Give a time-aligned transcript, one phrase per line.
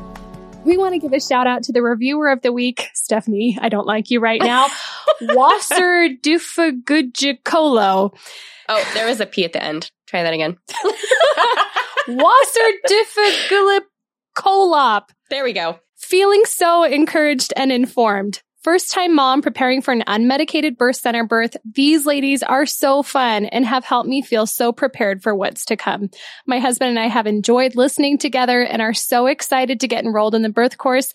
[0.65, 3.59] We want to give a shout out to the reviewer of the week, Stephanie.
[3.61, 4.69] I don't like you right now.
[5.21, 8.17] Wasser Dufagujikolo.
[8.69, 9.91] Oh, there was a P at the end.
[10.07, 10.57] Try that again.
[12.09, 13.83] Wasser Dufagulip
[15.31, 15.79] There we go.
[15.97, 18.43] Feeling so encouraged and informed.
[18.63, 23.47] First time mom preparing for an unmedicated birth center birth, these ladies are so fun
[23.47, 26.11] and have helped me feel so prepared for what's to come.
[26.47, 30.37] My husband and I have enjoyed listening together and are so excited to get enrolled
[30.37, 31.13] in the birth course.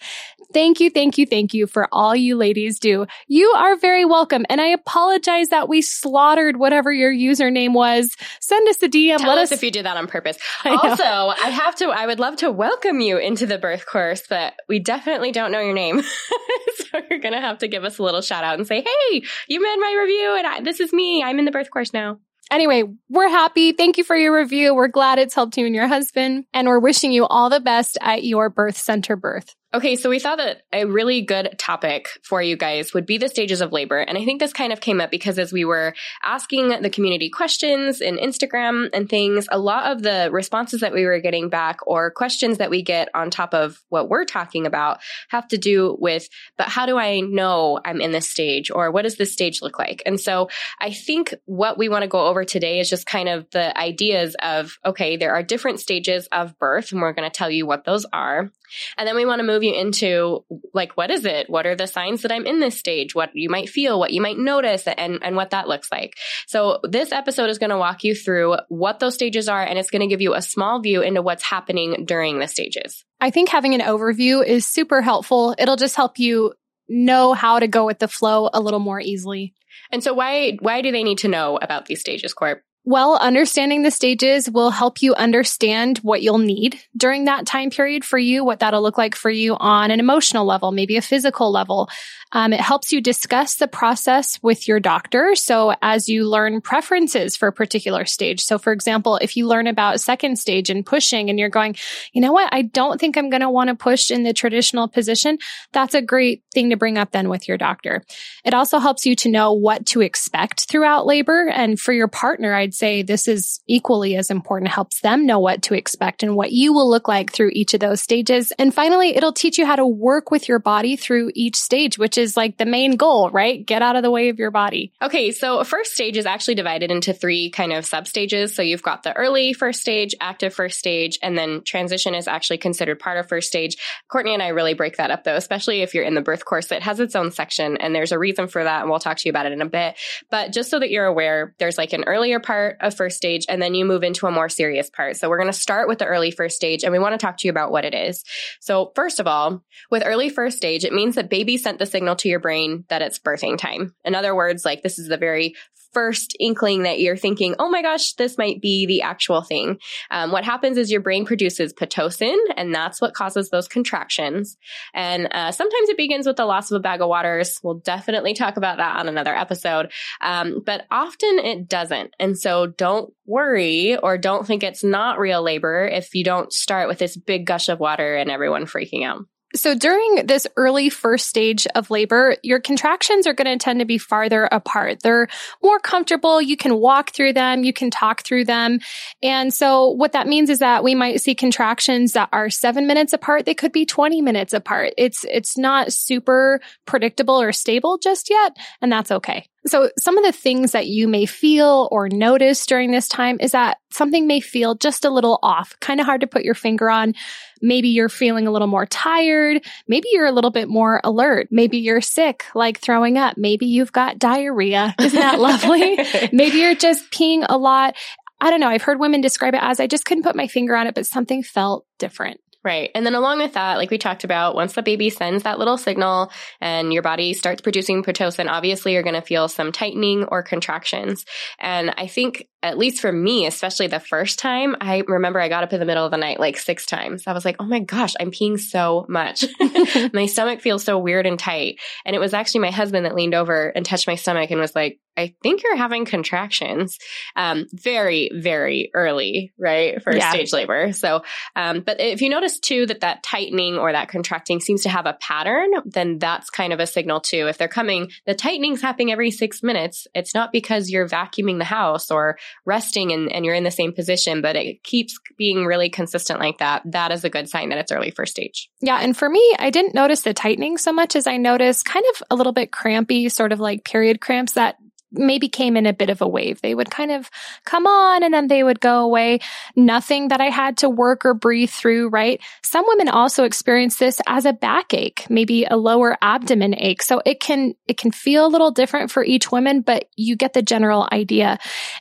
[0.53, 3.05] Thank you, thank you, thank you for all you ladies do.
[3.27, 4.45] You are very welcome.
[4.49, 8.15] And I apologize that we slaughtered whatever your username was.
[8.39, 9.17] Send us a DM.
[9.17, 10.37] Tell Let us us if you did that on purpose.
[10.63, 10.75] I.
[10.75, 14.53] Also, I have to, I would love to welcome you into the birth course, but
[14.69, 16.01] we definitely don't know your name.
[16.75, 19.23] so you're going to have to give us a little shout out and say, hey,
[19.47, 21.23] you read my review and I, this is me.
[21.23, 22.19] I'm in the birth course now.
[22.49, 23.73] Anyway, we're happy.
[23.73, 24.73] Thank you for your review.
[24.73, 26.45] We're glad it's helped you and your husband.
[26.53, 29.53] And we're wishing you all the best at your birth center birth.
[29.73, 33.27] Okay, so we thought that a really good topic for you guys would be the
[33.27, 33.97] stages of labor.
[33.97, 37.29] And I think this kind of came up because as we were asking the community
[37.29, 41.79] questions in Instagram and things, a lot of the responses that we were getting back
[41.85, 45.97] or questions that we get on top of what we're talking about have to do
[45.99, 49.61] with, but how do I know I'm in this stage or what does this stage
[49.61, 50.01] look like?
[50.05, 50.47] And so
[50.79, 54.33] I think what we want to go over today is just kind of the ideas
[54.41, 57.83] of, okay, there are different stages of birth and we're going to tell you what
[57.83, 58.49] those are.
[58.97, 61.49] And then we want to move you into like, what is it?
[61.49, 63.15] What are the signs that I'm in this stage?
[63.15, 66.15] What you might feel, what you might notice, and, and what that looks like.
[66.47, 69.91] So this episode is going to walk you through what those stages are, and it's
[69.91, 73.05] going to give you a small view into what's happening during the stages.
[73.19, 75.55] I think having an overview is super helpful.
[75.57, 76.53] It'll just help you
[76.87, 79.53] know how to go with the flow a little more easily.
[79.91, 82.63] And so why why do they need to know about these stages, Corp?
[82.89, 88.05] Well, understanding the stages will help you understand what you'll need during that time period
[88.05, 91.51] for you, what that'll look like for you on an emotional level, maybe a physical
[91.51, 91.89] level.
[92.31, 95.35] Um, it helps you discuss the process with your doctor.
[95.35, 98.41] So as you learn preferences for a particular stage.
[98.41, 101.75] So for example, if you learn about second stage and pushing and you're going,
[102.13, 102.53] you know what?
[102.53, 105.39] I don't think I'm going to want to push in the traditional position.
[105.73, 108.05] That's a great thing to bring up then with your doctor.
[108.45, 111.49] It also helps you to know what to expect throughout labor.
[111.49, 114.71] And for your partner, I'd say this is equally as important.
[114.71, 117.79] Helps them know what to expect and what you will look like through each of
[117.79, 118.51] those stages.
[118.59, 122.17] And finally, it'll teach you how to work with your body through each stage, which
[122.17, 123.65] is like the main goal, right?
[123.65, 124.93] Get out of the way of your body.
[125.01, 128.55] Okay, so first stage is actually divided into three kind of sub stages.
[128.55, 132.57] So you've got the early first stage, active first stage, and then transition is actually
[132.57, 133.77] considered part of first stage.
[134.07, 136.71] Courtney and I really break that up though, especially if you're in the birth course.
[136.71, 138.81] It has its own section and there's a reason for that.
[138.81, 139.95] And we'll talk to you about it in a bit.
[140.29, 143.61] But just so that you're aware, there's like an earlier part of first stage and
[143.61, 145.17] then you move into a more serious part.
[145.17, 147.37] So we're going to start with the early first stage and we want to talk
[147.37, 148.23] to you about what it is.
[148.59, 152.15] So first of all, with early first stage, it means that baby sent the signal
[152.17, 153.95] to your brain that it's birthing time.
[154.03, 155.55] In other words, like this is the very
[155.93, 159.79] first inkling that you're thinking, oh my gosh, this might be the actual thing.
[160.11, 164.57] Um, what happens is your brain produces Pitocin, and that's what causes those contractions.
[164.93, 167.59] And uh, sometimes it begins with the loss of a bag of waters.
[167.63, 169.91] We'll definitely talk about that on another episode.
[170.21, 172.13] Um, but often it doesn't.
[172.19, 176.87] And so don't worry or don't think it's not real labor if you don't start
[176.87, 179.25] with this big gush of water and everyone freaking out.
[179.55, 183.85] So during this early first stage of labor, your contractions are going to tend to
[183.85, 185.01] be farther apart.
[185.01, 185.27] They're
[185.63, 186.41] more comfortable.
[186.41, 187.63] You can walk through them.
[187.63, 188.79] You can talk through them.
[189.23, 193.13] And so what that means is that we might see contractions that are seven minutes
[193.13, 193.45] apart.
[193.45, 194.93] They could be 20 minutes apart.
[194.97, 198.57] It's, it's not super predictable or stable just yet.
[198.81, 199.47] And that's okay.
[199.65, 203.51] So some of the things that you may feel or notice during this time is
[203.51, 206.89] that something may feel just a little off, kind of hard to put your finger
[206.89, 207.15] on.
[207.61, 209.65] Maybe you're feeling a little more tired.
[209.87, 211.47] Maybe you're a little bit more alert.
[211.51, 213.35] Maybe you're sick, like throwing up.
[213.37, 214.95] Maybe you've got diarrhea.
[214.99, 215.97] Isn't that lovely?
[216.31, 217.95] Maybe you're just peeing a lot.
[218.39, 218.69] I don't know.
[218.69, 221.07] I've heard women describe it as I just couldn't put my finger on it, but
[221.07, 222.39] something felt different.
[222.67, 222.91] Right.
[222.93, 225.77] And then along with that, like we talked about, once the baby sends that little
[225.77, 230.43] signal and your body starts producing Pitocin, obviously you're going to feel some tightening or
[230.43, 231.23] contractions.
[231.59, 235.63] And I think at least for me, especially the first time, I remember I got
[235.63, 237.27] up in the middle of the night like six times.
[237.27, 239.45] I was like, oh my gosh, I'm peeing so much.
[240.13, 241.79] my stomach feels so weird and tight.
[242.05, 244.75] And it was actually my husband that leaned over and touched my stomach and was
[244.75, 246.99] like, I think you're having contractions.
[247.35, 250.01] Um, very, very early, right?
[250.01, 250.29] For yeah.
[250.29, 250.93] stage labor.
[250.93, 251.23] So,
[251.55, 255.07] um, but if you notice too that that tightening or that contracting seems to have
[255.07, 257.47] a pattern, then that's kind of a signal too.
[257.47, 260.07] If they're coming, the tightening's happening every six minutes.
[260.13, 263.93] It's not because you're vacuuming the house or resting and, and you're in the same
[263.93, 267.77] position, but it keeps being really consistent like that, that is a good sign that
[267.77, 268.69] it's early first stage.
[268.81, 268.99] Yeah.
[269.01, 272.23] And for me, I didn't notice the tightening so much as I noticed kind of
[272.31, 274.77] a little bit crampy, sort of like period cramps that
[275.11, 276.61] maybe came in a bit of a wave.
[276.61, 277.29] They would kind of
[277.65, 279.39] come on and then they would go away.
[279.75, 282.41] Nothing that I had to work or breathe through, right?
[282.63, 287.01] Some women also experience this as a backache, maybe a lower abdomen ache.
[287.01, 290.53] So it can, it can feel a little different for each woman, but you get
[290.53, 291.57] the general idea.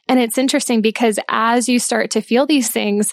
[0.09, 3.13] And it's interesting because as you start to feel these things,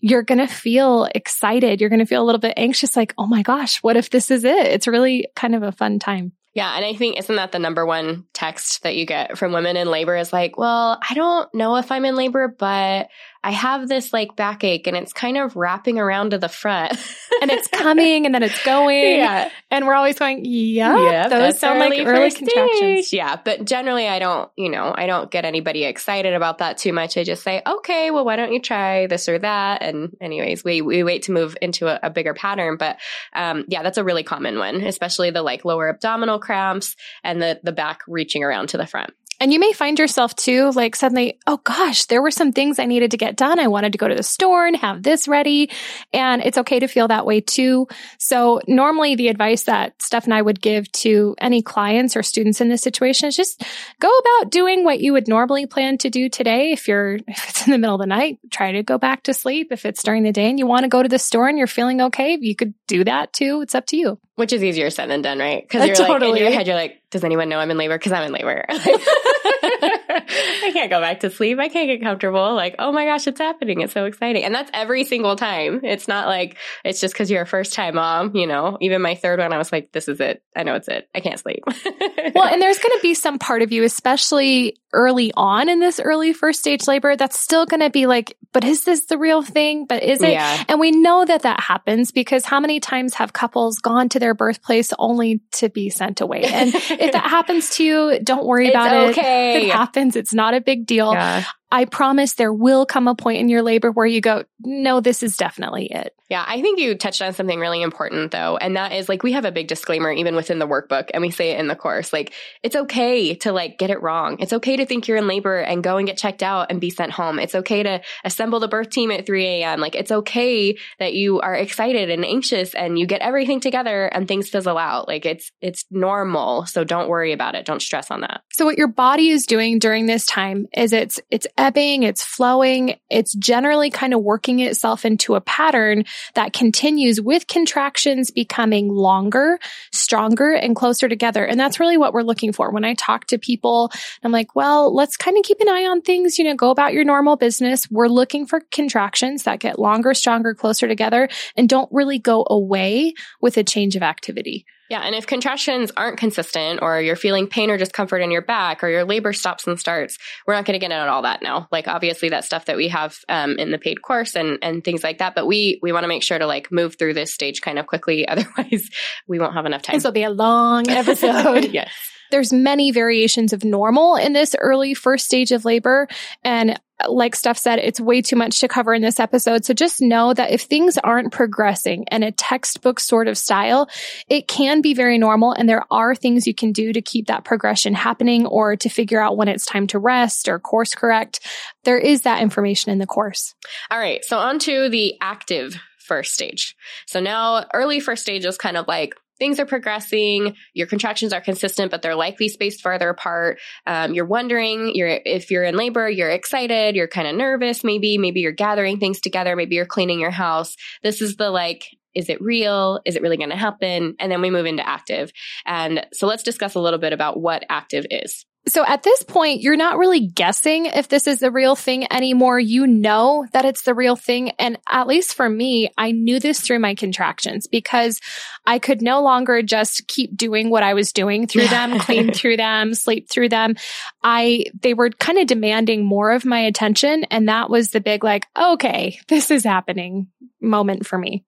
[0.00, 1.80] you're going to feel excited.
[1.80, 4.30] You're going to feel a little bit anxious, like, oh my gosh, what if this
[4.30, 4.66] is it?
[4.66, 6.32] It's really kind of a fun time.
[6.54, 6.76] Yeah.
[6.76, 9.88] And I think, isn't that the number one text that you get from women in
[9.88, 13.08] labor is like, well, I don't know if I'm in labor, but
[13.44, 16.92] I have this like backache and it's kind of wrapping around to the front
[17.42, 19.18] and it's coming and then it's going.
[19.18, 19.50] Yeah.
[19.70, 23.12] And we're always going, yeah, yeah those sound like early contractions.
[23.12, 23.36] Yeah.
[23.36, 27.18] But generally I don't, you know, I don't get anybody excited about that too much.
[27.18, 29.82] I just say, okay, well, why don't you try this or that?
[29.82, 32.78] And anyways, we, we wait to move into a, a bigger pattern.
[32.78, 32.96] But,
[33.34, 37.60] um, yeah, that's a really common one, especially the like lower abdominal cramps and the,
[37.62, 39.12] the back reaching around to the front.
[39.40, 42.86] And you may find yourself too, like suddenly, oh gosh, there were some things I
[42.86, 43.58] needed to get done.
[43.58, 45.70] I wanted to go to the store and have this ready.
[46.12, 47.88] And it's okay to feel that way too.
[48.18, 52.60] So normally the advice that Steph and I would give to any clients or students
[52.60, 53.62] in this situation is just
[54.00, 56.72] go about doing what you would normally plan to do today.
[56.72, 59.34] If you're, if it's in the middle of the night, try to go back to
[59.34, 59.72] sleep.
[59.72, 61.66] If it's during the day and you want to go to the store and you're
[61.66, 63.62] feeling okay, you could do that too.
[63.62, 64.18] It's up to you.
[64.36, 65.62] Which is easier said than done, right?
[65.62, 66.32] Because uh, you're totally.
[66.32, 67.96] like in your head, you're like, does anyone know I'm in labor?
[67.96, 68.64] Because I'm in labor.
[70.08, 71.58] I can't go back to sleep.
[71.58, 72.54] I can't get comfortable.
[72.54, 73.80] Like, oh my gosh, it's happening.
[73.80, 74.44] It's so exciting.
[74.44, 75.80] And that's every single time.
[75.84, 78.78] It's not like it's just because you're a first time mom, you know.
[78.80, 80.42] Even my third one, I was like, this is it.
[80.56, 81.08] I know it's it.
[81.14, 81.62] I can't sleep.
[82.34, 86.00] well, and there's going to be some part of you, especially early on in this
[86.00, 89.42] early first stage labor, that's still going to be like, but is this the real
[89.42, 89.86] thing?
[89.86, 90.30] But is it?
[90.30, 90.64] Yeah.
[90.68, 94.32] And we know that that happens because how many times have couples gone to their
[94.32, 96.44] birthplace only to be sent away?
[96.44, 99.56] And if that happens to you, don't worry it's about okay.
[99.56, 99.62] it.
[99.64, 99.93] It happens.
[99.96, 101.12] It's not a big deal.
[101.12, 101.44] Yeah.
[101.74, 105.24] I promise there will come a point in your labor where you go, no, this
[105.24, 106.14] is definitely it.
[106.30, 108.56] Yeah, I think you touched on something really important though.
[108.56, 111.30] And that is like we have a big disclaimer even within the workbook and we
[111.30, 112.12] say it in the course.
[112.12, 112.32] Like
[112.62, 114.38] it's okay to like get it wrong.
[114.40, 116.88] It's okay to think you're in labor and go and get checked out and be
[116.88, 117.38] sent home.
[117.38, 119.80] It's okay to assemble the birth team at 3 a.m.
[119.80, 124.26] Like it's okay that you are excited and anxious and you get everything together and
[124.26, 125.06] things fizzle out.
[125.06, 126.64] Like it's it's normal.
[126.64, 127.66] So don't worry about it.
[127.66, 128.42] Don't stress on that.
[128.52, 132.98] So what your body is doing during this time is it's it's ebbing, it's flowing,
[133.08, 136.04] it's generally kind of working itself into a pattern
[136.34, 139.58] that continues with contractions becoming longer,
[139.90, 141.42] stronger, and closer together.
[141.42, 142.70] And that's really what we're looking for.
[142.70, 143.90] When I talk to people,
[144.22, 146.92] I'm like, well, let's kind of keep an eye on things, you know, go about
[146.92, 147.90] your normal business.
[147.90, 153.14] We're looking for contractions that get longer, stronger, closer together, and don't really go away
[153.40, 154.66] with a change of activity.
[154.90, 155.00] Yeah.
[155.00, 158.88] And if contractions aren't consistent or you're feeling pain or discomfort in your back or
[158.88, 161.68] your labor stops and starts, we're not going to get into all that now.
[161.72, 165.02] Like obviously that stuff that we have um, in the paid course and, and things
[165.02, 165.34] like that.
[165.34, 167.86] But we, we want to make sure to like move through this stage kind of
[167.86, 168.28] quickly.
[168.34, 168.90] Otherwise
[169.26, 169.96] we won't have enough time.
[169.96, 171.64] This will be a long episode.
[171.72, 171.92] yes.
[172.34, 176.08] There's many variations of normal in this early first stage of labor.
[176.42, 179.64] And uh, like Steph said, it's way too much to cover in this episode.
[179.64, 183.88] So just know that if things aren't progressing in a textbook sort of style,
[184.28, 185.52] it can be very normal.
[185.52, 189.20] And there are things you can do to keep that progression happening or to figure
[189.20, 191.38] out when it's time to rest or course correct.
[191.84, 193.54] There is that information in the course.
[193.92, 194.24] All right.
[194.24, 196.74] So on to the active first stage.
[197.06, 201.40] So now early first stage is kind of like things are progressing, your contractions are
[201.40, 203.58] consistent, but they're likely spaced farther apart.
[203.86, 208.18] Um, you're wondering, you're if you're in labor, you're excited, you're kind of nervous, maybe,
[208.18, 210.76] maybe you're gathering things together, maybe you're cleaning your house.
[211.02, 213.00] This is the like, is it real?
[213.04, 214.14] Is it really going to happen?
[214.20, 215.32] And then we move into active.
[215.66, 218.44] And so let's discuss a little bit about what active is.
[218.66, 222.58] So at this point, you're not really guessing if this is the real thing anymore.
[222.58, 224.50] You know that it's the real thing.
[224.58, 228.20] And at least for me, I knew this through my contractions because
[228.64, 232.56] I could no longer just keep doing what I was doing through them, clean through
[232.56, 233.74] them, sleep through them.
[234.22, 237.24] I, they were kind of demanding more of my attention.
[237.24, 240.28] And that was the big like, okay, this is happening
[240.60, 241.44] moment for me.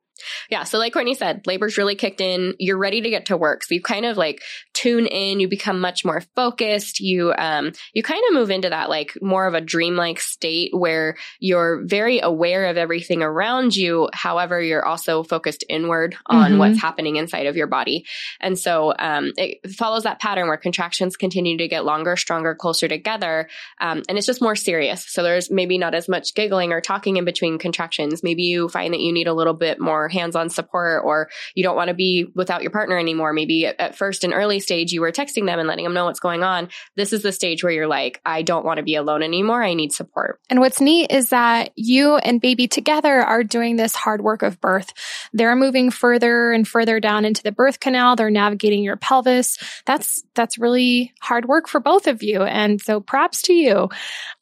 [0.51, 0.65] Yeah.
[0.65, 2.55] So like Courtney said, labor's really kicked in.
[2.59, 3.65] You're ready to get to work.
[3.65, 4.43] So you kind of like
[4.73, 7.01] tune in, you become much more focused.
[7.01, 11.17] You, um, you kind of move into that like more of a dreamlike state where
[11.41, 14.09] you're very aware of everything around you.
[14.13, 16.59] However, you're also focused inward on mm-hmm.
[16.59, 18.05] what's happening inside of your body.
[18.41, 22.89] And so, um, it follows that pattern where contractions continue to get longer, stronger, closer
[22.89, 23.49] together.
[23.81, 25.05] Um, and it's just more serious.
[25.09, 28.23] So there's maybe not as much giggling or talking in between contractions.
[28.23, 31.77] Maybe you find that you need a little bit more hands-on support or you don't
[31.77, 33.33] want to be without your partner anymore.
[33.33, 36.07] Maybe at, at first an early stage you were texting them and letting them know
[36.07, 36.69] what's going on.
[36.97, 39.63] This is the stage where you're like, I don't want to be alone anymore.
[39.63, 40.41] I need support.
[40.51, 44.61] And what's neat is that you and baby together are doing this hard work of
[44.61, 44.93] birth.
[45.33, 48.17] They're moving further and further down into the birth canal.
[48.17, 49.59] They're navigating your pelvis.
[49.85, 52.43] That's, that's really hard work for both of you.
[52.43, 53.89] And so props to you.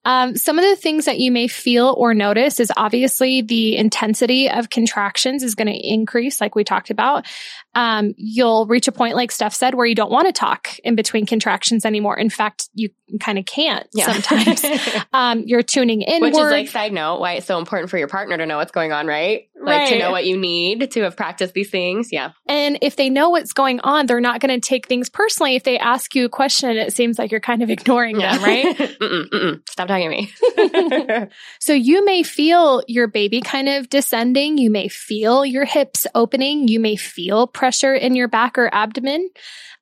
[0.05, 4.51] Um, some of the things that you may feel or notice is obviously the intensity
[4.51, 7.27] of contractions is going to increase, like we talked about.
[7.75, 10.95] Um, you'll reach a point, like Steph said, where you don't want to talk in
[10.95, 12.17] between contractions anymore.
[12.19, 12.91] In fact, you
[13.21, 14.13] kind of can't yeah.
[14.13, 14.65] sometimes.
[15.13, 16.23] um, you're tuning in.
[16.23, 18.73] Which is like side note, why it's so important for your partner to know what's
[18.73, 19.49] going on, right?
[19.65, 19.83] right?
[19.83, 22.09] Like to know what you need to have practiced these things.
[22.13, 22.33] Yeah.
[22.47, 25.57] And if they know what's going on, they're not going to take things personally.
[25.57, 28.37] If they ask you a question and it seems like you're kind of ignoring yeah.
[28.37, 28.77] them, right?
[28.79, 29.69] mm-mm, mm-mm.
[29.69, 31.29] Stop talking to me.
[31.61, 34.59] so you may feel your baby kind of descending.
[34.59, 36.69] You may feel your hips opening.
[36.69, 39.31] You may feel pressure in your back or abdomen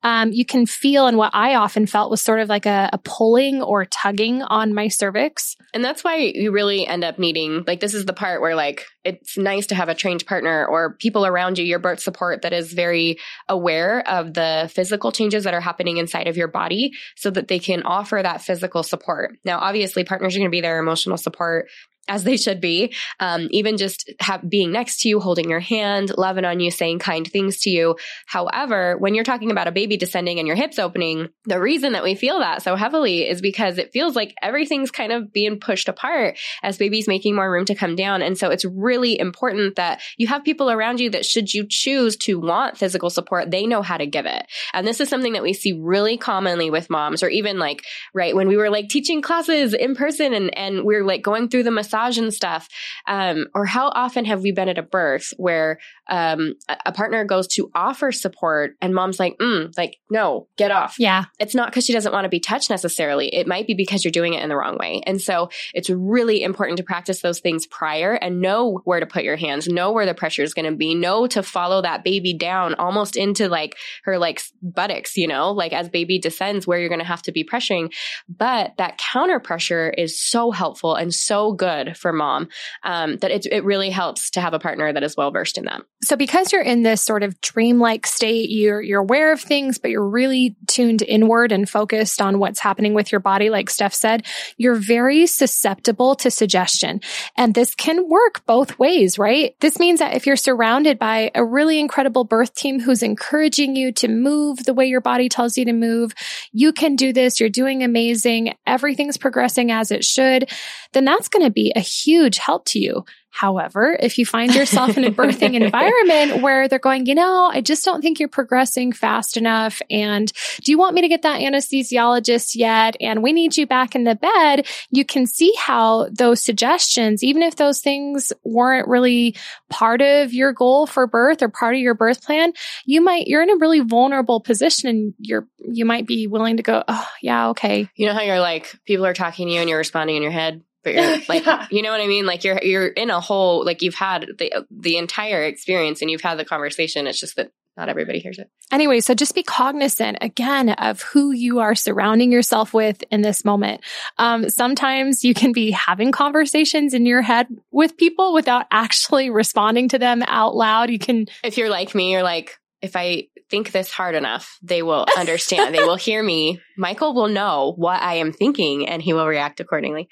[0.03, 2.99] um, you can feel, and what I often felt was sort of like a, a
[2.99, 5.57] pulling or tugging on my cervix.
[5.75, 8.87] And that's why you really end up needing, like, this is the part where, like,
[9.05, 12.53] it's nice to have a trained partner or people around you, your birth support that
[12.53, 13.17] is very
[13.49, 17.59] aware of the physical changes that are happening inside of your body so that they
[17.59, 19.37] can offer that physical support.
[19.45, 21.69] Now, obviously, partners are going to be there, emotional support,
[22.09, 22.93] as they should be.
[23.21, 26.99] Um, even just have, being next to you, holding your hand, loving on you, saying
[26.99, 27.97] kind things to you.
[28.27, 32.03] However, when you're talking about a baby descending and your hips opening, the reason that
[32.03, 35.89] we feel that so heavily is because it feels like everything's kind of being pushed
[35.89, 38.23] apart as baby's making more room to come down.
[38.23, 42.17] And so it's really important that you have people around you that should you choose
[42.19, 44.47] to want physical support, they know how to give it.
[44.75, 48.35] And this is something that we see really commonly with moms or even like, right,
[48.35, 51.71] when we were like teaching classes in person and, and we're like going through the
[51.93, 52.69] massage and stuff.
[53.07, 57.47] Um, or how often have we been at a birth where um, a partner goes
[57.49, 60.97] to offer support and mom's like, mm, like, no, get off.
[60.99, 61.25] Yeah.
[61.39, 63.35] It's not because she doesn't want to be touched necessarily.
[63.35, 65.03] It might be because you're doing it in the wrong way.
[65.07, 69.25] And so it's really important to practice those things prior and know where to put
[69.25, 72.35] your hands, know where the pressure is going to be, know to follow that baby
[72.35, 76.89] down almost into like her like buttocks, you know, like as baby descends where you're
[76.89, 77.93] going to have to be pressuring.
[78.29, 82.49] But that counter pressure is so helpful and so good good for mom
[82.83, 85.65] um, that it, it really helps to have a partner that is well versed in
[85.65, 85.83] that.
[86.03, 89.91] So because you're in this sort of dreamlike state, you're you're aware of things, but
[89.91, 94.27] you're really tuned inward and focused on what's happening with your body, like Steph said,
[94.57, 97.01] you're very susceptible to suggestion.
[97.37, 99.55] And this can work both ways, right?
[99.61, 103.93] This means that if you're surrounded by a really incredible birth team who's encouraging you
[103.93, 106.13] to move the way your body tells you to move,
[106.53, 110.51] you can do this, you're doing amazing, everything's progressing as it should,
[110.93, 113.05] then that's going to be be a huge help to you.
[113.35, 117.63] However, if you find yourself in a birthing environment where they're going, you know, I
[117.63, 119.81] just don't think you're progressing fast enough.
[119.91, 120.31] And
[120.63, 122.95] do you want me to get that anesthesiologist yet?
[123.01, 124.67] And we need you back in the bed.
[124.91, 129.35] You can see how those suggestions, even if those things weren't really
[129.71, 132.53] part of your goal for birth or part of your birth plan,
[132.85, 136.63] you might, you're in a really vulnerable position and you're, you might be willing to
[136.63, 137.89] go, oh, yeah, okay.
[137.97, 140.33] You know how you're like, people are talking to you and you're responding in your
[140.33, 140.63] head?
[140.83, 141.67] But you're like yeah.
[141.71, 142.27] you know what i mean?
[142.27, 146.21] Like you're you're in a whole like you've had the the entire experience and you've
[146.21, 147.07] had the conversation.
[147.07, 148.51] It's just that not everybody hears it.
[148.71, 153.45] Anyway so just be cognizant again of who you are surrounding yourself with in this
[153.45, 153.83] moment.
[154.19, 159.89] Um, sometimes you can be having conversations in your head with people without actually responding
[159.91, 160.91] to them out loud.
[160.91, 164.83] You can if you're like me you're like if I think this hard enough, they
[164.83, 165.75] will understand.
[165.75, 166.59] they will hear me.
[166.79, 170.09] Michael will know what I am thinking and he will react accordingly.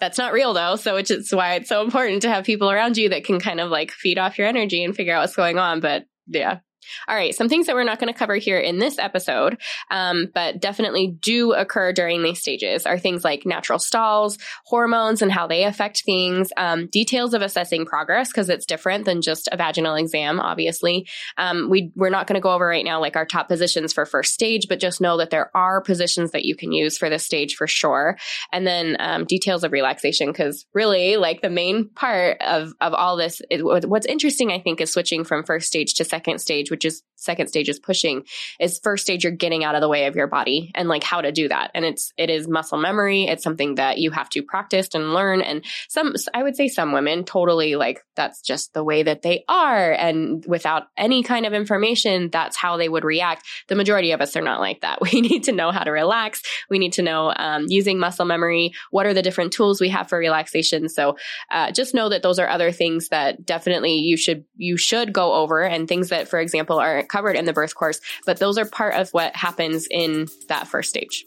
[0.00, 0.74] That's not real though.
[0.74, 3.60] So which is why it's so important to have people around you that can kind
[3.60, 5.78] of like feed off your energy and figure out what's going on.
[5.78, 6.58] But yeah,
[7.08, 9.58] all right, some things that we're not going to cover here in this episode,
[9.90, 15.32] um, but definitely do occur during these stages are things like natural stalls, hormones and
[15.32, 19.56] how they affect things, um, details of assessing progress because it's different than just a
[19.56, 20.40] vaginal exam.
[20.40, 21.06] Obviously,
[21.36, 24.06] um, we we're not going to go over right now like our top positions for
[24.06, 27.24] first stage, but just know that there are positions that you can use for this
[27.24, 28.16] stage for sure,
[28.52, 33.16] and then um, details of relaxation because really, like the main part of of all
[33.16, 36.80] this, is, what's interesting I think is switching from first stage to second stage, which
[36.80, 38.24] which is second stage is pushing
[38.58, 41.20] is first stage you're getting out of the way of your body and like how
[41.20, 41.70] to do that.
[41.74, 43.24] And it's it is muscle memory.
[43.24, 45.42] It's something that you have to practice and learn.
[45.42, 49.44] And some i would say some women totally like that's just the way that they
[49.48, 49.92] are.
[49.92, 53.46] And without any kind of information that's how they would react.
[53.68, 54.98] The majority of us are not like that.
[55.10, 56.40] We need to know how to relax.
[56.70, 60.08] We need to know um, using muscle memory what are the different tools we have
[60.08, 60.88] for relaxation.
[60.88, 61.16] So
[61.50, 65.34] uh, just know that those are other things that definitely you should you should go
[65.34, 68.58] over and things that for example example, are covered in the birth course, but those
[68.58, 71.26] are part of what happens in that first stage.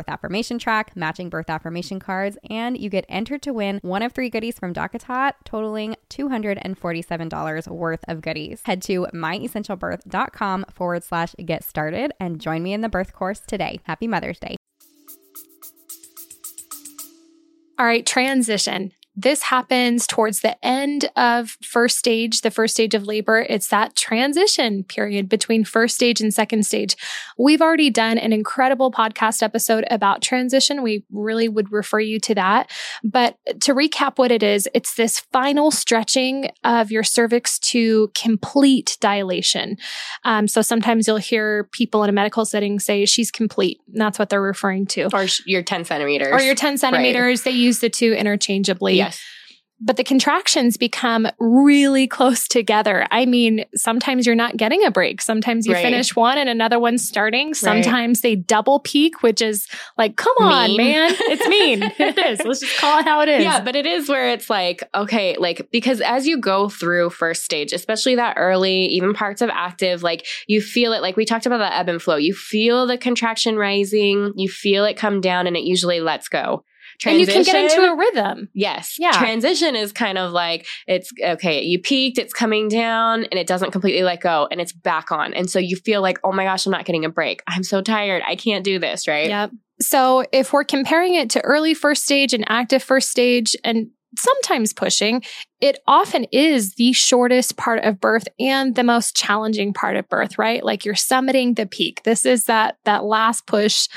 [0.01, 4.13] birth affirmation track, matching birth affirmation cards, and you get entered to win one of
[4.13, 8.61] three goodies from DockATot, totaling $247 worth of goodies.
[8.65, 13.79] Head to myessentialbirth.com forward slash get started and join me in the birth course today.
[13.83, 14.55] Happy Mother's Day.
[17.77, 18.91] All right, transition.
[19.15, 23.45] This happens towards the end of first stage, the first stage of labor.
[23.49, 26.95] It's that transition period between first stage and second stage.
[27.37, 30.81] We've already done an incredible podcast episode about transition.
[30.81, 32.71] We really would refer you to that.
[33.03, 38.97] But to recap what it is, it's this final stretching of your cervix to complete
[39.01, 39.75] dilation.
[40.23, 43.79] Um, so sometimes you'll hear people in a medical setting say she's complete.
[43.93, 45.09] that's what they're referring to.
[45.13, 46.31] Or your 10 centimeters.
[46.31, 47.39] Or your 10 centimeters.
[47.39, 47.43] Right.
[47.43, 49.00] They use the two interchangeably.
[49.05, 49.21] Yes.
[49.83, 53.07] But the contractions become really close together.
[53.09, 55.23] I mean, sometimes you're not getting a break.
[55.23, 55.81] Sometimes you right.
[55.81, 57.55] finish one and another one's starting.
[57.55, 58.21] Sometimes right.
[58.21, 60.77] they double peak, which is like, come on, mean.
[60.77, 61.11] man.
[61.17, 61.81] It's mean.
[61.97, 62.45] it is.
[62.45, 63.43] Let's just call it how it is.
[63.43, 67.43] Yeah, but it is where it's like, okay, like, because as you go through first
[67.43, 71.47] stage, especially that early, even parts of active, like you feel it, like we talked
[71.47, 72.17] about the ebb and flow.
[72.17, 76.63] You feel the contraction rising, you feel it come down, and it usually lets go.
[77.01, 78.49] Transition, and you can get into a rhythm.
[78.53, 78.97] Yes.
[78.99, 79.13] Yeah.
[79.13, 83.71] Transition is kind of like it's okay, you peaked, it's coming down, and it doesn't
[83.71, 85.33] completely let go, and it's back on.
[85.33, 87.41] And so you feel like, oh my gosh, I'm not getting a break.
[87.47, 88.21] I'm so tired.
[88.27, 89.27] I can't do this, right?
[89.27, 89.51] Yep.
[89.79, 94.73] So if we're comparing it to early first stage and active first stage, and sometimes
[94.73, 95.23] pushing,
[95.59, 100.37] it often is the shortest part of birth and the most challenging part of birth,
[100.37, 100.63] right?
[100.63, 102.03] Like you're summiting the peak.
[102.03, 103.87] This is that, that last push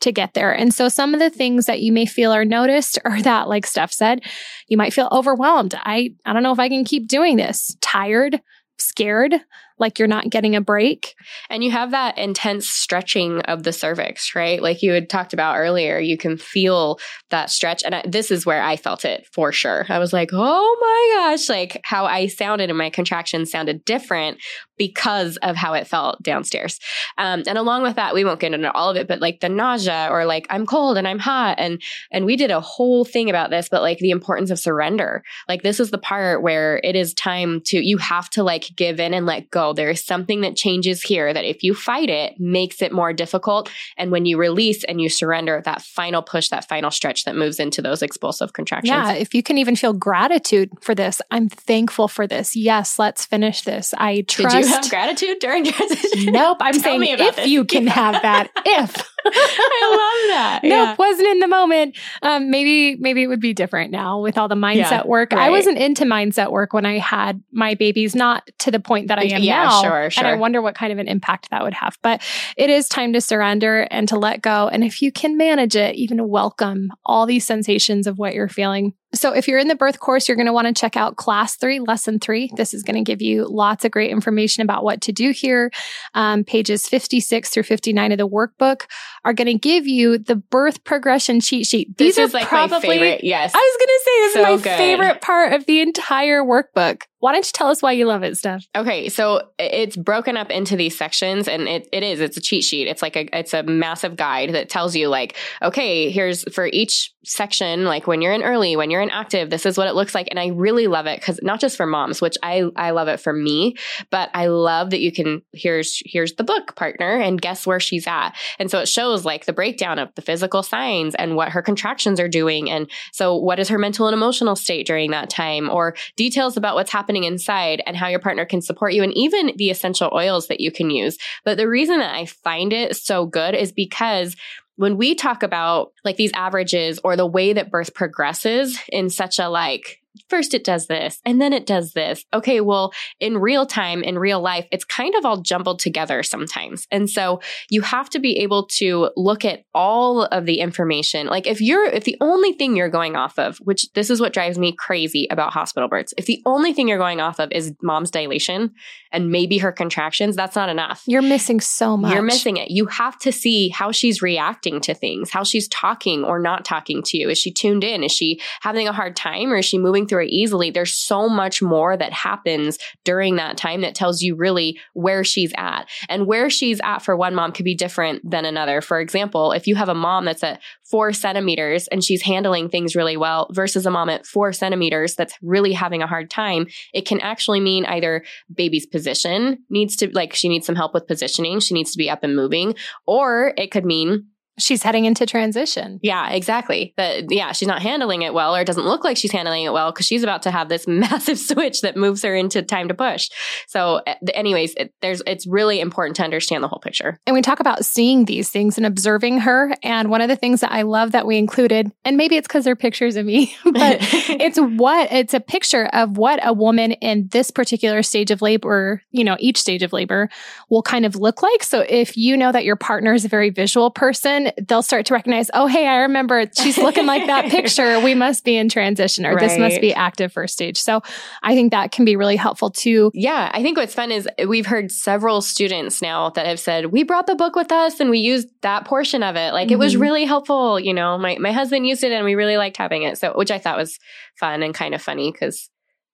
[0.00, 0.52] to get there.
[0.52, 3.66] And so some of the things that you may feel are noticed are that, like
[3.66, 4.22] Steph said,
[4.68, 5.74] you might feel overwhelmed.
[5.76, 8.40] I, I don't know if I can keep doing this, tired,
[8.78, 9.34] scared,
[9.78, 11.14] like you're not getting a break.
[11.50, 14.62] And you have that intense stretching of the cervix, right?
[14.62, 16.98] Like you had talked about earlier, you can feel
[17.30, 17.82] that stretch.
[17.84, 19.86] And I, this is where I felt it for sure.
[19.88, 24.38] I was like, oh my gosh, like how I sounded and my contractions sounded different
[24.78, 26.80] because of how it felt downstairs.
[27.18, 29.48] Um, and along with that, we won't get into all of it, but like the
[29.48, 31.56] nausea or like I'm cold and I'm hot.
[31.58, 31.80] And,
[32.10, 35.22] and we did a whole thing about this, but like the importance of surrender.
[35.48, 38.98] Like this is the part where it is time to, you have to like give
[38.98, 39.71] in and let go.
[39.74, 43.70] There is something that changes here that if you fight it, makes it more difficult.
[43.96, 47.60] And when you release and you surrender, that final push, that final stretch that moves
[47.60, 48.90] into those expulsive contractions.
[48.90, 49.12] Yeah.
[49.12, 52.56] If you can even feel gratitude for this, I'm thankful for this.
[52.56, 53.94] Yes, let's finish this.
[53.96, 54.56] I trust.
[54.56, 56.32] Did you have gratitude during transition?
[56.32, 56.58] Nope.
[56.60, 57.48] I'm saying if this.
[57.48, 58.50] you can have that.
[58.64, 59.08] If.
[59.26, 60.60] I love that.
[60.62, 60.96] Nope, yeah.
[60.98, 61.96] wasn't in the moment.
[62.22, 65.32] Um, maybe maybe it would be different now with all the mindset yeah, work.
[65.32, 65.42] Right.
[65.42, 69.18] I wasn't into mindset work when I had my babies, not to the point that
[69.18, 69.82] I am yeah, now.
[69.82, 70.24] Sure, sure.
[70.24, 71.96] And I wonder what kind of an impact that would have.
[72.02, 72.22] But
[72.56, 74.68] it is time to surrender and to let go.
[74.68, 78.94] And if you can manage it, even welcome all these sensations of what you're feeling
[79.14, 81.56] so if you're in the birth course, you're going to want to check out class
[81.56, 82.50] three, lesson three.
[82.56, 85.70] This is going to give you lots of great information about what to do here.
[86.14, 88.82] Um, pages 56 through 59 of the workbook
[89.24, 91.96] are going to give you the birth progression cheat sheet.
[91.96, 93.52] These this are like probably, favorite, yes.
[93.54, 94.78] I was going to say this so is my good.
[94.78, 97.02] favorite part of the entire workbook.
[97.22, 98.66] Why don't you tell us why you love it, Steph?
[98.74, 102.18] Okay, so it's broken up into these sections, and it, it is.
[102.18, 102.88] It's a cheat sheet.
[102.88, 107.14] It's like a it's a massive guide that tells you like, okay, here's for each
[107.24, 110.16] section, like when you're in early, when you're in active, this is what it looks
[110.16, 113.06] like, and I really love it because not just for moms, which I I love
[113.06, 113.76] it for me,
[114.10, 118.08] but I love that you can here's here's the book partner, and guess where she's
[118.08, 121.62] at, and so it shows like the breakdown of the physical signs and what her
[121.62, 125.70] contractions are doing, and so what is her mental and emotional state during that time,
[125.70, 129.12] or details about what's happening happening inside and how your partner can support you and
[129.14, 131.18] even the essential oils that you can use.
[131.44, 134.34] But the reason that I find it so good is because
[134.76, 139.38] when we talk about like these averages or the way that birth progresses in such
[139.38, 142.24] a like first it does this and then it does this.
[142.34, 146.86] Okay, well, in real time, in real life, it's kind of all jumbled together sometimes.
[146.90, 151.26] And so you have to be able to look at all of the information.
[151.26, 154.32] Like if you're, if the only thing you're going off of, which this is what
[154.32, 157.74] drives me crazy about hospital births, if the only thing you're going off of is
[157.82, 158.72] mom's dilation
[159.12, 161.02] and maybe her contractions, that's not enough.
[161.06, 162.12] You're missing so much.
[162.12, 162.70] You're missing it.
[162.70, 167.02] You have to see how she's reacting to things, how she's talking or not talking
[167.04, 167.28] to you.
[167.28, 168.02] Is she tuned in?
[168.02, 170.70] Is she having a hard time or is she moving through it easily?
[170.70, 175.52] There's so much more that happens during that time that tells you really where she's
[175.56, 175.88] at.
[176.08, 178.80] And where she's at for one mom could be different than another.
[178.80, 182.96] For example, if you have a mom that's at four centimeters and she's handling things
[182.96, 187.06] really well versus a mom at four centimeters that's really having a hard time, it
[187.06, 191.06] can actually mean either baby's position position needs to like she needs some help with
[191.06, 192.74] positioning she needs to be up and moving
[193.06, 194.26] or it could mean
[194.62, 195.98] she's heading into transition.
[196.02, 196.94] Yeah, exactly.
[196.96, 199.72] That yeah, she's not handling it well or it doesn't look like she's handling it
[199.72, 202.94] well because she's about to have this massive switch that moves her into time to
[202.94, 203.28] push.
[203.66, 207.18] So eh, anyways, it, there's it's really important to understand the whole picture.
[207.26, 210.60] And we talk about seeing these things and observing her and one of the things
[210.60, 213.98] that I love that we included and maybe it's cuz they're pictures of me, but
[214.00, 219.02] it's what it's a picture of what a woman in this particular stage of labor,
[219.10, 220.28] you know, each stage of labor
[220.70, 221.62] will kind of look like.
[221.62, 225.14] So if you know that your partner is a very visual person, they'll start to
[225.14, 228.00] recognize, oh, hey, I remember she's looking like that picture.
[228.00, 229.48] We must be in transition or right.
[229.48, 230.80] this must be active first stage.
[230.80, 231.02] So
[231.42, 233.10] I think that can be really helpful too.
[233.14, 233.50] Yeah.
[233.52, 237.26] I think what's fun is we've heard several students now that have said, we brought
[237.26, 239.52] the book with us and we used that portion of it.
[239.52, 239.74] Like mm-hmm.
[239.74, 240.02] it was mm-hmm.
[240.02, 240.78] really helpful.
[240.78, 243.18] You know, my, my husband used it and we really liked having it.
[243.18, 243.98] So, which I thought was
[244.38, 245.70] fun and kind of funny because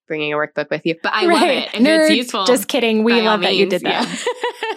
[0.09, 0.97] bringing a workbook with you.
[1.03, 1.35] But I right.
[1.35, 1.68] love it.
[1.75, 2.44] And Nerd, it's useful.
[2.47, 3.05] Just kidding.
[3.05, 4.09] We love that means, you did that.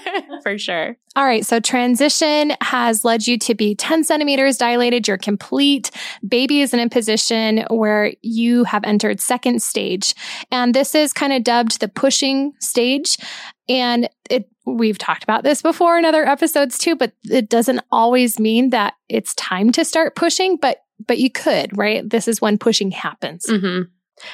[0.06, 0.40] Yeah.
[0.44, 0.98] For sure.
[1.16, 1.46] All right.
[1.46, 5.08] So transition has led you to be 10 centimeters dilated.
[5.08, 5.92] You're complete.
[6.28, 10.14] Baby is in a position where you have entered second stage.
[10.52, 13.18] And this is kind of dubbed the pushing stage.
[13.70, 18.40] And it, we've talked about this before in other episodes too, but it doesn't always
[18.40, 22.08] mean that it's time to start pushing, but, but you could, right?
[22.10, 23.46] This is when pushing happens.
[23.48, 23.90] Mm-hmm.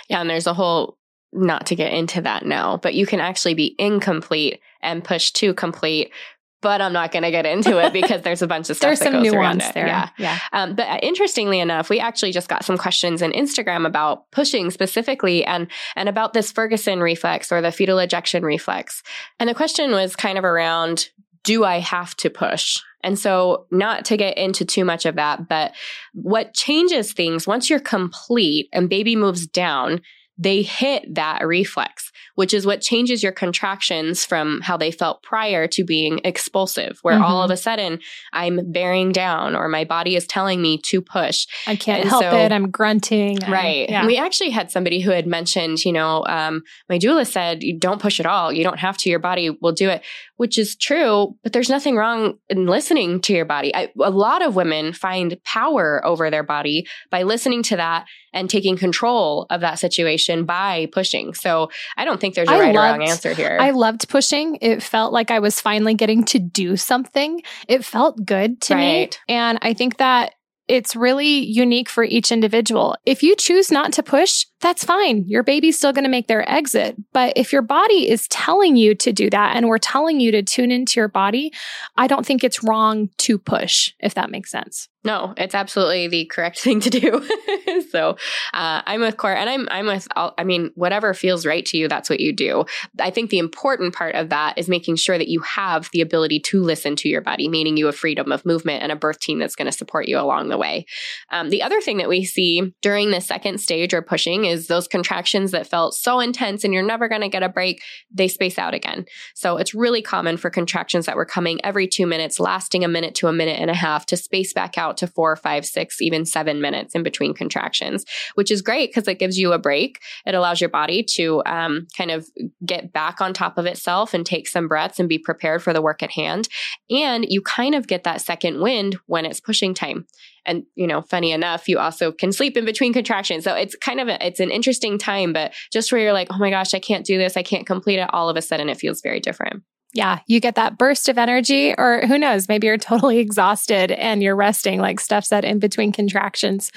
[0.10, 0.98] Yeah, and there's a whole
[1.34, 5.54] not to get into that now, but you can actually be incomplete and push to
[5.54, 6.12] complete.
[6.60, 9.00] But I'm not going to get into it because there's a bunch of stuff there's
[9.00, 9.86] some nuance there.
[9.86, 10.40] Yeah, yeah.
[10.54, 14.72] Um, but uh, interestingly enough, we actually just got some questions in Instagram about pushing
[14.72, 19.04] specifically, and and about this Ferguson reflex or the fetal ejection reflex.
[19.40, 21.10] And the question was kind of around:
[21.44, 22.80] Do I have to push?
[23.08, 25.74] And so, not to get into too much of that, but
[26.12, 30.02] what changes things once you're complete and baby moves down,
[30.38, 35.68] they hit that reflex, which is what changes your contractions from how they felt prior
[35.68, 37.24] to being expulsive, where mm-hmm.
[37.24, 38.00] all of a sudden
[38.34, 41.48] I'm bearing down or my body is telling me to push.
[41.66, 42.52] I can't and help so, it.
[42.52, 43.40] I'm grunting.
[43.48, 43.90] Right.
[43.90, 44.06] Yeah.
[44.06, 48.02] We actually had somebody who had mentioned, you know, um, my doula said, you don't
[48.02, 48.54] push at all.
[48.54, 49.10] You don't have to.
[49.10, 50.04] Your body will do it,
[50.36, 53.76] which is true, but there's nothing wrong in listening to your body.
[53.76, 58.06] I, a lot of women find power over their body by listening to that
[58.38, 61.34] and taking control of that situation by pushing.
[61.34, 63.58] So I don't think there's a I right loved, or wrong answer here.
[63.60, 64.58] I loved pushing.
[64.62, 67.42] It felt like I was finally getting to do something.
[67.68, 69.20] It felt good to right.
[69.28, 69.36] me.
[69.36, 70.34] And I think that
[70.68, 72.96] it's really unique for each individual.
[73.06, 75.24] If you choose not to push, that's fine.
[75.26, 76.96] Your baby's still going to make their exit.
[77.14, 80.44] But if your body is telling you to do that and we're telling you to
[80.44, 81.54] tune into your body,
[81.96, 84.90] I don't think it's wrong to push, if that makes sense.
[85.04, 87.28] No, it's absolutely the correct thing to do.
[87.92, 88.12] so
[88.54, 90.08] uh, I'm with Core, and I'm I'm with.
[90.16, 92.66] All, I mean, whatever feels right to you, that's what you do.
[93.00, 96.40] I think the important part of that is making sure that you have the ability
[96.48, 99.40] to listen to your body, meaning you have freedom of movement and a birth team
[99.40, 100.86] that's going to support you along the way.
[101.32, 104.88] Um, the other thing that we see during the second stage or pushing is those
[104.88, 107.82] contractions that felt so intense and you're never going to get a break.
[108.12, 109.06] They space out again.
[109.36, 113.16] So it's really common for contractions that were coming every two minutes, lasting a minute
[113.16, 116.26] to a minute and a half, to space back out to four, five, six, even
[116.26, 120.00] seven minutes in between contractions, which is great because it gives you a break.
[120.26, 122.28] It allows your body to um, kind of
[122.66, 125.82] get back on top of itself and take some breaths and be prepared for the
[125.82, 126.48] work at hand.
[126.90, 130.06] And you kind of get that second wind when it's pushing time.
[130.46, 133.44] And, you know, funny enough, you also can sleep in between contractions.
[133.44, 136.38] So it's kind of, a, it's an interesting time, but just where you're like, oh
[136.38, 137.36] my gosh, I can't do this.
[137.36, 138.10] I can't complete it.
[138.14, 139.64] All of a sudden it feels very different
[139.98, 144.22] yeah, you get that burst of energy, or who knows, maybe you're totally exhausted and
[144.22, 146.72] you're resting, like Steph said, in between contractions.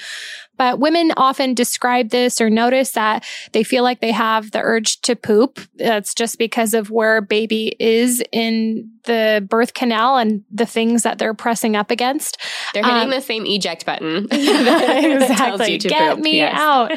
[0.57, 5.01] But women often describe this or notice that they feel like they have the urge
[5.01, 5.59] to poop.
[5.77, 11.17] That's just because of where baby is in the birth canal and the things that
[11.17, 12.37] they're pressing up against.
[12.73, 14.25] They're hitting um, the same eject button.
[14.31, 15.79] exactly.
[15.79, 16.23] Get poop.
[16.23, 16.55] me yes.
[16.55, 16.91] out.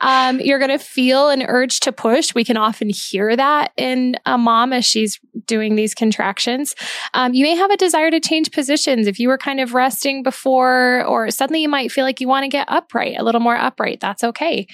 [0.00, 2.34] Um, you're going to feel an urge to push.
[2.34, 6.74] We can often hear that in a mom as she's doing these contractions.
[7.14, 10.22] Um, you may have a desire to change positions if you were kind of resting
[10.22, 13.56] before, or suddenly you might feel like you want to get upright a little more
[13.56, 14.00] upright.
[14.00, 14.66] That's okay.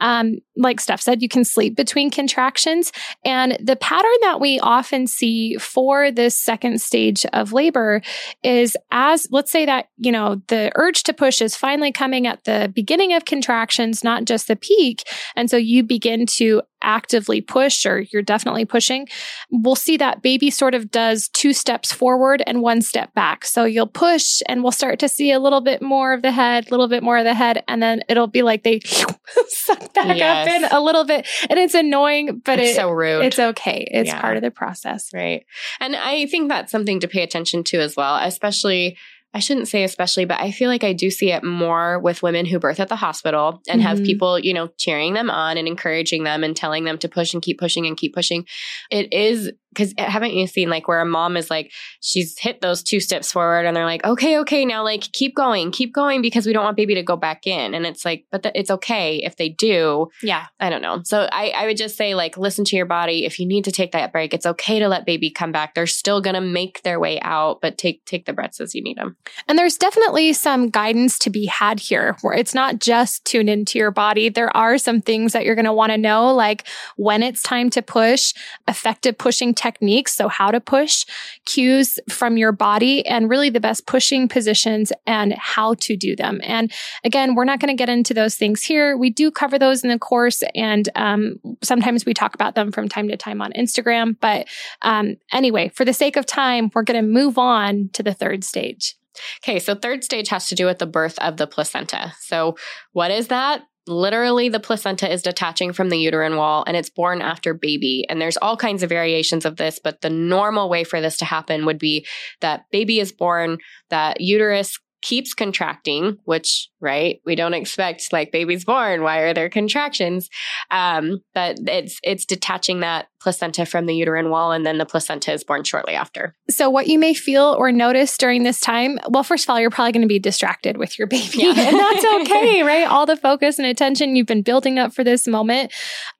[0.00, 2.92] Um, like Steph said, you can sleep between contractions.
[3.24, 8.02] And the pattern that we often see for this second stage of labor
[8.42, 12.44] is as, let's say that, you know, the urge to push is finally coming at
[12.44, 15.04] the beginning of contractions, not just the peak.
[15.36, 19.08] And so you begin to actively push or you're definitely pushing,
[19.50, 23.44] we'll see that baby sort of does two steps forward and one step back.
[23.44, 26.68] So you'll push and we'll start to see a little bit more of the head,
[26.68, 28.80] a little bit more of the head, and then it'll be like they
[29.48, 30.46] suck back yes.
[30.46, 31.26] up in a little bit.
[31.48, 33.24] And it's annoying, but it's it, so rude.
[33.24, 33.86] It's okay.
[33.90, 34.20] It's yeah.
[34.20, 35.10] part of the process.
[35.14, 35.44] Right.
[35.80, 38.96] And I think that's something to pay attention to as well, especially
[39.34, 42.44] I shouldn't say especially, but I feel like I do see it more with women
[42.44, 43.88] who birth at the hospital and mm-hmm.
[43.88, 47.32] have people, you know, cheering them on and encouraging them and telling them to push
[47.32, 48.46] and keep pushing and keep pushing.
[48.90, 52.82] It is because haven't you seen like where a mom is like she's hit those
[52.82, 56.46] two steps forward and they're like okay okay now like keep going keep going because
[56.46, 57.74] we don't want baby to go back in.
[57.74, 60.08] And it's like but it's okay if they do.
[60.22, 60.46] Yeah.
[60.60, 61.02] I don't know.
[61.04, 63.24] So I, I would just say like listen to your body.
[63.24, 65.74] If you need to take that break it's okay to let baby come back.
[65.74, 68.98] They're still gonna make their way out but take take the breaths as you need
[68.98, 69.16] them
[69.48, 73.78] and there's definitely some guidance to be had here where it's not just tune into
[73.78, 74.28] your body.
[74.28, 77.82] There are some things that you're gonna want to know like when it's time to
[77.82, 78.34] push
[78.68, 80.14] effective pushing techniques.
[80.14, 81.04] So how to push
[81.46, 86.40] cues from your body and really the best pushing positions and how to do them.
[86.42, 86.72] And
[87.04, 88.96] again, we're not going to get into those things here.
[88.96, 92.88] We do cover those in the course and um, sometimes we talk about them from
[92.88, 94.16] time to time on Instagram.
[94.20, 94.48] But
[94.82, 98.42] um, anyway, for the sake of time, we're going to move on to the third
[98.42, 98.96] stage.
[99.44, 102.14] Okay, so third stage has to do with the birth of the placenta.
[102.20, 102.56] So,
[102.92, 103.62] what is that?
[103.86, 108.06] Literally the placenta is detaching from the uterine wall and it's born after baby.
[108.08, 111.24] And there's all kinds of variations of this but the normal way for this to
[111.24, 112.06] happen would be
[112.40, 113.58] that baby is born
[113.90, 119.02] that uterus keeps contracting, which, right, we don't expect like babies born.
[119.02, 120.30] Why are there contractions?
[120.70, 125.32] Um, but it's, it's detaching that placenta from the uterine wall and then the placenta
[125.32, 126.34] is born shortly after.
[126.50, 129.70] So what you may feel or notice during this time, well, first of all, you're
[129.70, 131.48] probably going to be distracted with your baby yeah.
[131.56, 132.86] and that's okay, right?
[132.86, 135.72] All the focus and attention you've been building up for this moment,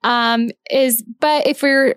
[0.03, 1.95] um, is, but if we're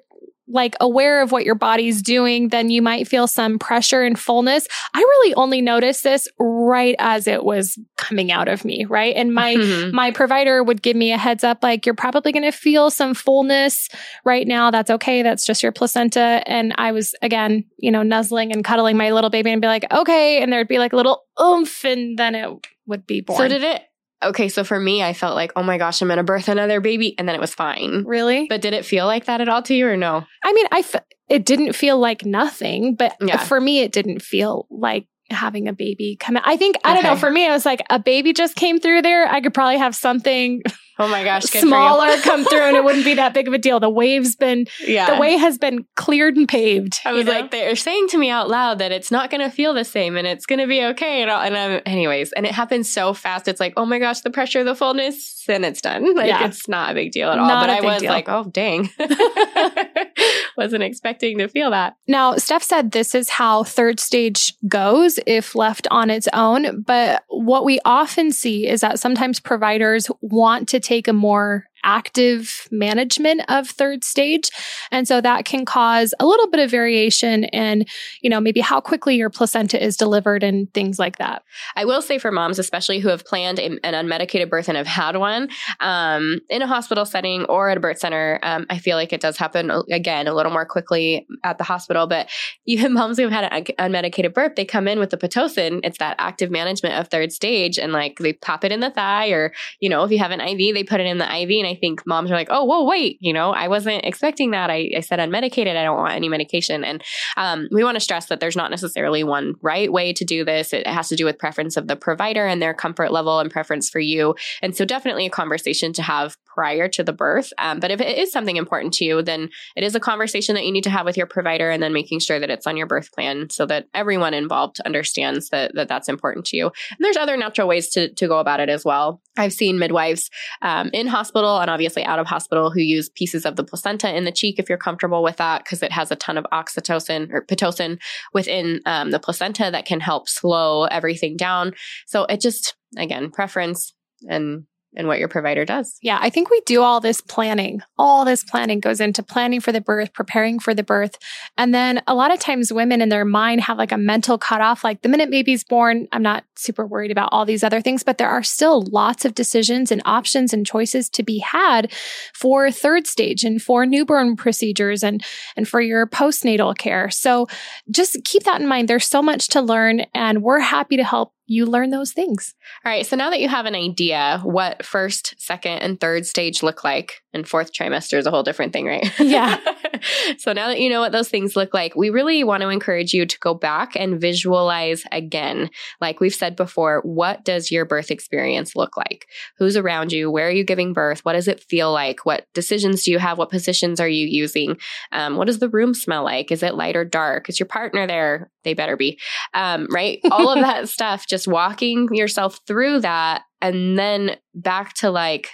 [0.49, 4.67] like aware of what your body's doing, then you might feel some pressure and fullness.
[4.95, 9.15] I really only noticed this right as it was coming out of me, right?
[9.17, 9.95] And my mm-hmm.
[9.95, 13.15] my provider would give me a heads up like you're probably going to feel some
[13.15, 13.89] fullness
[14.25, 14.71] right now.
[14.71, 15.23] That's okay.
[15.23, 16.43] That's just your placenta.
[16.47, 19.85] And I was again, you know, nuzzling and cuddling my little baby and be like,
[19.93, 22.49] "Okay." And there'd be like a little oomph and then it
[22.87, 23.39] would be born.
[23.39, 23.83] So did it
[24.23, 26.81] Okay, so for me, I felt like, oh my gosh, I'm going to birth another
[26.81, 27.15] baby.
[27.19, 28.05] And then it was fine.
[28.07, 28.47] Really?
[28.49, 30.25] But did it feel like that at all to you or no?
[30.43, 33.37] I mean, I f- it didn't feel like nothing, but yeah.
[33.37, 36.45] for me, it didn't feel like having a baby come out.
[36.47, 39.03] I think, I don't know, for me, I was like, a baby just came through
[39.03, 39.29] there.
[39.29, 40.63] I could probably have something
[40.99, 43.79] Oh my gosh, smaller come through and it wouldn't be that big of a deal.
[43.81, 45.15] The wave's been, yeah.
[45.15, 47.01] the way has been cleared and paved.
[47.05, 47.33] I was know?
[47.33, 50.17] like, they're saying to me out loud that it's not going to feel the same
[50.17, 51.21] and it's going to be okay.
[51.21, 53.47] And, and I'm, anyways, and it happens so fast.
[53.47, 56.15] It's like, oh my gosh, the pressure, the fullness, and it's done.
[56.15, 56.47] Like yeah.
[56.47, 57.47] it's not a big deal at all.
[57.47, 58.11] Not but I was deal.
[58.11, 58.89] like, oh dang.
[60.57, 61.97] Wasn't expecting to feel that.
[62.07, 66.83] Now, Steph said this is how third stage goes if left on its own.
[66.83, 72.69] But what we often see is that sometimes providers want to take a more active
[72.71, 74.51] management of third stage.
[74.91, 77.87] And so that can cause a little bit of variation in,
[78.21, 81.43] you know, maybe how quickly your placenta is delivered and things like that.
[81.77, 84.87] I will say for moms, especially who have planned a, an unmedicated birth and have
[84.87, 85.49] had one
[85.81, 89.21] um, in a hospital setting or at a birth center, um, I feel like it
[89.21, 92.07] does happen again a little more quickly at the hospital.
[92.07, 92.29] But
[92.67, 95.81] even moms who've had an unmedicated birth, they come in with the Pitocin.
[95.85, 99.29] It's that active management of third stage and like they pop it in the thigh
[99.29, 101.51] or, you know, if you have an IV, they put it in the IV.
[101.51, 104.71] And I think moms are like, oh, whoa, wait, you know, I wasn't expecting that.
[104.71, 105.77] I, I said unmedicated.
[105.77, 106.85] I don't want any medication.
[106.85, 107.03] And
[107.37, 110.73] um, we want to stress that there's not necessarily one right way to do this.
[110.73, 113.91] It has to do with preference of the provider and their comfort level and preference
[113.91, 114.35] for you.
[114.63, 117.53] And so definitely a conversation to have prior to the birth.
[117.59, 120.65] Um, but if it is something important to you, then it is a conversation that
[120.65, 122.87] you need to have with your provider and then making sure that it's on your
[122.87, 126.65] birth plan so that everyone involved understands that, that that's important to you.
[126.67, 129.21] And there's other natural ways to, to go about it as well.
[129.37, 130.31] I've seen midwives
[130.63, 134.25] um, in hospital and obviously out of hospital who use pieces of the placenta in
[134.25, 137.45] the cheek if you're comfortable with that because it has a ton of oxytocin or
[137.45, 138.01] pitocin
[138.33, 141.75] within um, the placenta that can help slow everything down.
[142.07, 143.93] So it just again preference
[144.27, 145.99] and and what your provider does.
[146.03, 147.83] Yeah, I think we do all this planning.
[147.99, 151.19] All this planning goes into planning for the birth, preparing for the birth.
[151.59, 154.83] And then a lot of times women in their mind have like a mental cutoff,
[154.85, 158.17] like the minute baby's born, I'm not super worried about all these other things, but
[158.19, 161.93] there are still lots of decisions and options and choices to be had
[162.33, 165.25] for third stage and for newborn procedures and,
[165.57, 167.11] and for your postnatal care.
[167.11, 167.49] So
[167.91, 168.89] just keep that in mind.
[168.89, 172.55] There's so much to learn and we're happy to help you learn those things.
[172.85, 173.07] All right.
[173.07, 177.23] So now that you have an idea what first, second, and third stage look like,
[177.37, 179.13] and fourth trimester is a whole different thing, right?
[179.21, 179.61] Yeah.
[180.39, 183.13] so now that you know what those things look like, we really want to encourage
[183.13, 185.71] you to go back and visualize again.
[186.01, 189.27] Like we've said before, what does your birth experience look like?
[189.59, 190.31] Who's around you?
[190.31, 191.25] Where are you giving birth?
[191.25, 192.25] What does it feel like?
[192.25, 193.39] What decisions do you have?
[193.39, 194.79] What positions are you using?
[195.13, 196.51] Um, what does the room smell like?
[196.51, 197.49] Is it light or dark?
[197.49, 198.51] Is your partner there?
[198.65, 199.19] They better be.
[199.55, 200.19] Um, right?
[200.31, 205.51] All of that stuff, just walking yourself through that and then back to like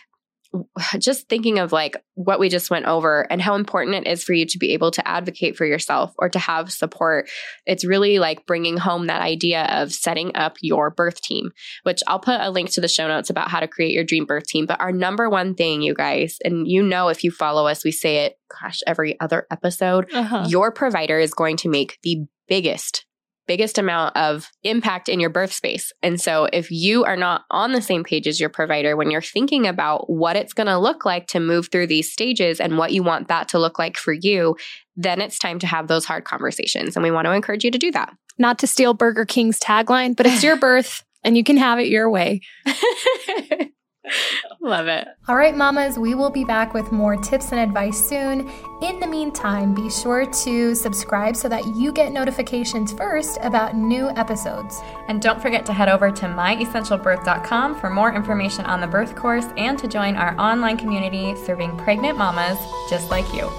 [0.99, 4.33] just thinking of like what we just went over and how important it is for
[4.33, 7.29] you to be able to advocate for yourself or to have support.
[7.67, 11.51] It's really like bringing home that idea of setting up your birth team,
[11.85, 14.25] which I'll put a link to the show notes about how to create your dream
[14.25, 14.67] birth team.
[14.67, 17.93] But our number one thing, you guys, and you know, if you follow us, we
[17.93, 20.47] say it, gosh, every other episode, uh-huh.
[20.49, 23.07] your provider is going to make the biggest
[23.47, 25.93] biggest amount of impact in your birth space.
[26.03, 29.21] And so if you are not on the same page as your provider when you're
[29.21, 32.93] thinking about what it's going to look like to move through these stages and what
[32.93, 34.57] you want that to look like for you,
[34.97, 36.97] then it's time to have those hard conversations.
[36.97, 38.15] And we want to encourage you to do that.
[38.39, 41.89] Not to steal Burger King's tagline, but it's your birth and you can have it
[41.89, 42.41] your way.
[44.61, 45.09] Love it.
[45.29, 48.51] All right, mamas, we will be back with more tips and advice soon.
[48.83, 54.11] In the meantime, be sure to subscribe so that you get notifications first about new
[54.11, 54.81] episodes.
[55.09, 59.47] And don't forget to head over to myessentialbirth.com for more information on the birth course
[59.57, 62.59] and to join our online community serving pregnant mamas
[62.91, 63.51] just like you.